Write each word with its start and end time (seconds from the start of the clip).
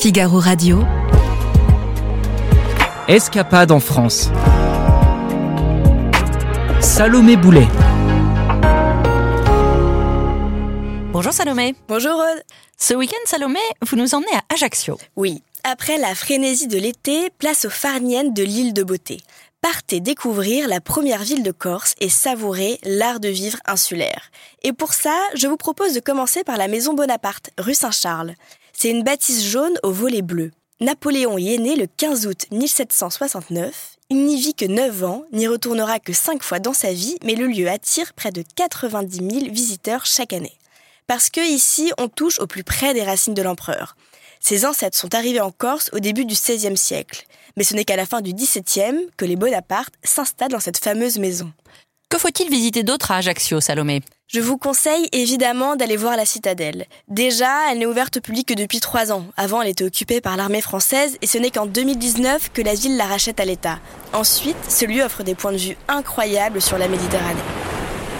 Figaro 0.00 0.38
Radio. 0.38 0.84
Escapade 3.08 3.72
en 3.72 3.80
France. 3.80 4.30
Salomé 6.80 7.36
Boulet. 7.36 7.66
Bonjour 11.10 11.32
Salomé. 11.32 11.74
Bonjour 11.88 12.12
Aude. 12.12 12.44
Ce 12.76 12.94
week-end, 12.94 13.16
Salomé, 13.24 13.58
vous 13.84 13.96
nous 13.96 14.14
emmenez 14.14 14.32
à 14.34 14.54
Ajaccio. 14.54 14.98
Oui, 15.16 15.42
après 15.64 15.98
la 15.98 16.14
frénésie 16.14 16.68
de 16.68 16.78
l'été, 16.78 17.30
place 17.36 17.64
aux 17.64 17.70
farniennes 17.70 18.32
de 18.32 18.44
l'île 18.44 18.74
de 18.74 18.84
Beauté. 18.84 19.18
Partez 19.60 19.98
découvrir 19.98 20.68
la 20.68 20.80
première 20.80 21.24
ville 21.24 21.42
de 21.42 21.50
Corse 21.50 21.96
et 21.98 22.08
savourer 22.08 22.78
l'art 22.84 23.18
de 23.18 23.28
vivre 23.28 23.58
insulaire. 23.66 24.30
Et 24.62 24.72
pour 24.72 24.94
ça, 24.94 25.18
je 25.34 25.48
vous 25.48 25.56
propose 25.56 25.94
de 25.94 26.00
commencer 26.00 26.44
par 26.44 26.56
la 26.56 26.68
maison 26.68 26.94
Bonaparte, 26.94 27.50
rue 27.58 27.74
Saint-Charles. 27.74 28.34
C'est 28.80 28.90
une 28.90 29.02
bâtisse 29.02 29.44
jaune 29.44 29.76
au 29.82 29.90
volet 29.90 30.22
bleu. 30.22 30.52
Napoléon 30.80 31.36
y 31.36 31.52
est 31.52 31.58
né 31.58 31.74
le 31.74 31.88
15 31.88 32.28
août 32.28 32.46
1769. 32.52 33.96
Il 34.08 34.24
n'y 34.24 34.40
vit 34.40 34.54
que 34.54 34.66
9 34.66 35.02
ans, 35.02 35.24
n'y 35.32 35.48
retournera 35.48 35.98
que 35.98 36.12
5 36.12 36.44
fois 36.44 36.60
dans 36.60 36.72
sa 36.72 36.92
vie, 36.92 37.16
mais 37.24 37.34
le 37.34 37.48
lieu 37.48 37.68
attire 37.68 38.12
près 38.12 38.30
de 38.30 38.44
90 38.54 39.16
000 39.16 39.52
visiteurs 39.52 40.06
chaque 40.06 40.32
année. 40.32 40.56
Parce 41.08 41.28
que 41.28 41.40
ici, 41.40 41.90
on 41.98 42.06
touche 42.06 42.38
au 42.38 42.46
plus 42.46 42.62
près 42.62 42.94
des 42.94 43.02
racines 43.02 43.34
de 43.34 43.42
l'empereur. 43.42 43.96
Ses 44.38 44.64
ancêtres 44.64 44.96
sont 44.96 45.12
arrivés 45.12 45.40
en 45.40 45.50
Corse 45.50 45.90
au 45.92 45.98
début 45.98 46.24
du 46.24 46.34
XVIe 46.34 46.76
siècle, 46.76 47.26
mais 47.56 47.64
ce 47.64 47.74
n'est 47.74 47.84
qu'à 47.84 47.96
la 47.96 48.06
fin 48.06 48.20
du 48.20 48.32
XVIIe 48.32 49.08
que 49.16 49.24
les 49.24 49.34
Bonaparte 49.34 49.94
s'installent 50.04 50.52
dans 50.52 50.60
cette 50.60 50.78
fameuse 50.78 51.18
maison. 51.18 51.52
Que 52.10 52.18
faut-il 52.18 52.48
visiter 52.48 52.84
d'autre 52.84 53.10
à 53.10 53.16
Ajaccio, 53.16 53.60
Salomé? 53.60 54.02
Je 54.30 54.40
vous 54.40 54.58
conseille 54.58 55.08
évidemment 55.12 55.74
d'aller 55.74 55.96
voir 55.96 56.14
la 56.14 56.26
citadelle. 56.26 56.84
Déjà, 57.08 57.72
elle 57.72 57.78
n'est 57.78 57.86
ouverte 57.86 58.18
au 58.18 58.20
public 58.20 58.48
que 58.48 58.52
depuis 58.52 58.78
trois 58.78 59.10
ans. 59.10 59.24
Avant, 59.38 59.62
elle 59.62 59.70
était 59.70 59.86
occupée 59.86 60.20
par 60.20 60.36
l'armée 60.36 60.60
française 60.60 61.16
et 61.22 61.26
ce 61.26 61.38
n'est 61.38 61.50
qu'en 61.50 61.64
2019 61.64 62.52
que 62.52 62.60
la 62.60 62.74
ville 62.74 62.98
la 62.98 63.06
rachète 63.06 63.40
à 63.40 63.46
l'État. 63.46 63.78
Ensuite, 64.12 64.58
ce 64.68 64.84
lieu 64.84 65.02
offre 65.02 65.22
des 65.22 65.34
points 65.34 65.52
de 65.52 65.56
vue 65.56 65.78
incroyables 65.88 66.60
sur 66.60 66.76
la 66.76 66.88
Méditerranée. 66.88 67.40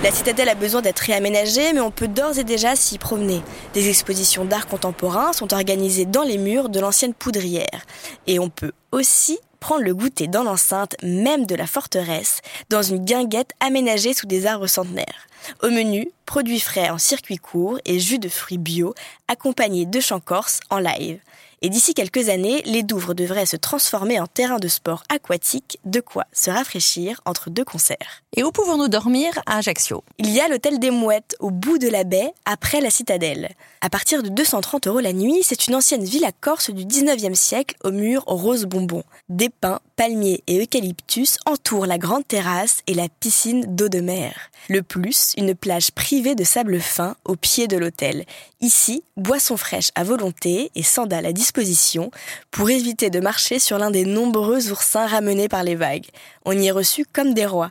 La 0.02 0.10
citadelle 0.10 0.48
a 0.48 0.54
besoin 0.54 0.80
d'être 0.80 1.00
réaménagée, 1.00 1.74
mais 1.74 1.80
on 1.80 1.90
peut 1.90 2.08
d'ores 2.08 2.38
et 2.38 2.44
déjà 2.44 2.74
s'y 2.74 2.96
promener. 2.96 3.42
Des 3.74 3.90
expositions 3.90 4.46
d'art 4.46 4.66
contemporain 4.66 5.34
sont 5.34 5.52
organisées 5.52 6.06
dans 6.06 6.22
les 6.22 6.38
murs 6.38 6.70
de 6.70 6.80
l'ancienne 6.80 7.12
poudrière. 7.12 7.84
Et 8.26 8.38
on 8.38 8.48
peut 8.48 8.72
aussi 8.92 9.38
prendre 9.60 9.82
le 9.82 9.94
goûter 9.94 10.26
dans 10.26 10.42
l'enceinte 10.42 10.96
même 11.02 11.46
de 11.46 11.54
la 11.54 11.66
forteresse, 11.66 12.40
dans 12.70 12.82
une 12.82 13.04
guinguette 13.04 13.52
aménagée 13.60 14.14
sous 14.14 14.26
des 14.26 14.46
arbres 14.46 14.66
centenaires. 14.66 15.26
Au 15.62 15.70
menu, 15.70 16.08
produits 16.26 16.60
frais 16.60 16.90
en 16.90 16.98
circuit 16.98 17.38
court 17.38 17.78
et 17.84 17.98
jus 18.00 18.18
de 18.18 18.28
fruits 18.28 18.58
bio, 18.58 18.94
accompagnés 19.28 19.86
de 19.86 20.00
chants 20.00 20.20
corse 20.20 20.60
en 20.70 20.78
live. 20.78 21.20
Et 21.60 21.70
d'ici 21.70 21.92
quelques 21.92 22.28
années, 22.28 22.62
les 22.66 22.84
Douvres 22.84 23.14
devraient 23.14 23.46
se 23.46 23.56
transformer 23.56 24.20
en 24.20 24.28
terrain 24.28 24.58
de 24.58 24.68
sport 24.68 25.02
aquatique, 25.08 25.80
de 25.84 26.00
quoi 26.00 26.24
se 26.32 26.50
rafraîchir 26.50 27.20
entre 27.24 27.50
deux 27.50 27.64
concerts. 27.64 28.22
Et 28.36 28.44
où 28.44 28.52
pouvons-nous 28.52 28.88
dormir 28.88 29.32
à 29.46 29.56
Ajaccio? 29.58 30.04
Il 30.18 30.30
y 30.30 30.40
a 30.40 30.48
l'hôtel 30.48 30.78
des 30.78 30.92
Mouettes, 30.92 31.34
au 31.40 31.50
bout 31.50 31.78
de 31.78 31.88
la 31.88 32.04
baie, 32.04 32.32
après 32.44 32.80
la 32.80 32.90
citadelle. 32.90 33.48
À 33.80 33.90
partir 33.90 34.22
de 34.22 34.28
230 34.28 34.86
euros 34.86 35.00
la 35.00 35.12
nuit, 35.12 35.40
c'est 35.42 35.66
une 35.66 35.74
ancienne 35.74 36.04
villa 36.04 36.30
corse 36.40 36.70
du 36.70 36.84
19e 36.84 37.34
siècle 37.34 37.76
aux 37.82 37.90
murs 37.90 38.24
rose 38.26 38.64
bonbon. 38.64 39.02
Des 39.28 39.48
pins, 39.48 39.80
palmiers 39.96 40.42
et 40.46 40.62
eucalyptus 40.62 41.38
entourent 41.46 41.86
la 41.86 41.98
grande 41.98 42.26
terrasse 42.26 42.82
et 42.86 42.94
la 42.94 43.08
piscine 43.08 43.64
d'eau 43.74 43.88
de 43.88 44.00
mer. 44.00 44.50
Le 44.68 44.82
plus, 44.82 45.32
une 45.36 45.54
plage 45.54 45.90
privée 45.90 46.34
de 46.34 46.44
sable 46.44 46.80
fin 46.80 47.16
au 47.24 47.36
pied 47.36 47.66
de 47.66 47.76
l'hôtel. 47.76 48.24
Ici, 48.60 49.02
boissons 49.16 49.56
fraîches 49.56 49.90
à 49.94 50.04
volonté 50.04 50.70
et 50.74 50.82
sandales 50.82 51.26
à 51.26 51.32
disposition 51.48 52.10
pour 52.50 52.68
éviter 52.68 53.08
de 53.08 53.20
marcher 53.20 53.58
sur 53.58 53.78
l'un 53.78 53.90
des 53.90 54.04
nombreux 54.04 54.70
oursins 54.70 55.06
ramenés 55.06 55.48
par 55.48 55.64
les 55.64 55.76
vagues. 55.76 56.06
On 56.44 56.52
y 56.52 56.66
est 56.66 56.70
reçu 56.70 57.06
comme 57.10 57.32
des 57.32 57.46
rois. 57.46 57.70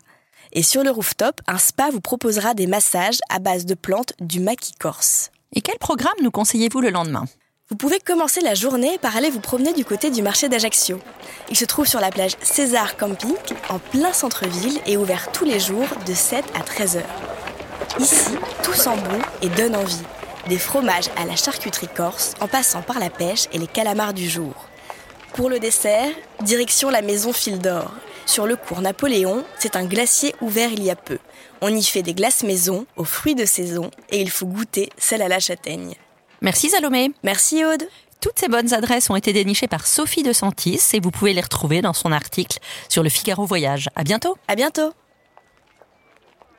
Et 0.52 0.64
sur 0.64 0.84
le 0.84 0.90
rooftop, 0.90 1.42
un 1.46 1.60
spa 1.60 1.90
vous 1.92 2.02
proposera 2.02 2.56
des 2.56 2.66
massages 2.66 3.20
à 3.30 3.38
base 3.38 3.66
de 3.66 3.76
plantes 3.76 4.14
du 4.20 4.40
maquis 4.40 4.74
corse. 4.80 5.30
Et 5.54 5.62
quel 5.62 5.78
programme 5.78 6.16
nous 6.24 6.32
conseillez-vous 6.32 6.82
le 6.82 6.90
lendemain? 6.90 7.26
Vous 7.70 7.76
pouvez 7.76 8.00
commencer 8.00 8.42
la 8.42 8.56
journée 8.56 8.98
par 8.98 9.16
aller 9.16 9.30
vous 9.30 9.42
promener 9.42 9.74
du 9.74 9.86
côté 9.86 10.10
du 10.10 10.24
marché 10.24 10.50
d'Ajaccio. 10.50 11.00
Il 11.50 11.58
se 11.58 11.66
trouve 11.66 11.86
sur 11.86 12.00
la 12.00 12.10
plage 12.10 12.38
César 12.42 12.98
Camping, 12.98 13.36
en 13.70 13.78
plein 13.78 14.14
centre-ville 14.14 14.80
et 14.88 14.98
ouvert 14.98 15.32
tous 15.32 15.46
les 15.46 15.60
jours 15.60 15.88
de 16.08 16.14
7 16.14 16.46
à 16.56 16.62
13 16.62 16.98
heures. 16.98 18.00
Ici, 18.00 18.32
tout 18.64 18.74
sent 18.74 18.98
bon 19.10 19.20
et 19.42 19.50
donne 19.50 19.76
envie. 19.76 20.02
Des 20.50 20.58
fromages 20.58 21.10
à 21.18 21.26
la 21.26 21.36
charcuterie 21.36 21.90
corse, 21.94 22.34
en 22.40 22.48
passant 22.48 22.82
par 22.82 23.00
la 23.00 23.10
pêche 23.10 23.48
et 23.52 23.58
les 23.58 23.68
calamars 23.68 24.14
du 24.14 24.30
jour. 24.30 24.54
Pour 25.34 25.50
le 25.50 25.60
dessert, 25.60 26.10
direction 26.42 26.90
la 26.90 27.02
maison 27.02 27.34
Fil 27.34 27.60
d'Or. 27.60 27.92
Sur 28.26 28.48
le 28.48 28.56
cours 28.56 28.82
Napoléon, 28.82 29.44
c'est 29.60 29.76
un 29.76 29.86
glacier 29.86 30.34
ouvert 30.40 30.72
il 30.72 30.84
y 30.84 30.90
a 30.90 30.96
peu. 30.96 31.18
On 31.60 31.68
y 31.68 31.84
fait 31.84 32.02
des 32.02 32.14
glaces 32.14 32.44
maison 32.44 32.86
aux 32.96 33.04
fruits 33.04 33.36
de 33.36 33.46
saison 33.46 33.92
et 34.10 34.22
il 34.22 34.30
faut 34.30 34.46
goûter 34.46 34.90
celle 34.98 35.22
à 35.22 35.28
la 35.28 35.40
châtaigne. 35.40 35.96
Merci 36.42 36.70
Salomé. 36.70 37.12
Merci 37.24 37.66
Aude. 37.66 37.84
Toutes 38.22 38.40
ces 38.40 38.48
bonnes 38.48 38.74
adresses 38.74 39.10
ont 39.10 39.16
été 39.16 39.34
dénichées 39.34 39.68
par 39.68 39.86
Sophie 39.86 40.24
de 40.24 40.34
Santis 40.34 40.82
et 40.94 41.00
vous 41.00 41.12
pouvez 41.12 41.34
les 41.34 41.42
retrouver 41.42 41.82
dans 41.82 41.94
son 41.94 42.12
article 42.12 42.60
sur 42.90 43.04
le 43.04 43.10
Figaro 43.10 43.46
Voyage. 43.46 43.90
À 43.96 44.04
bientôt. 44.04 44.38
À 44.48 44.56
bientôt. 44.56 44.94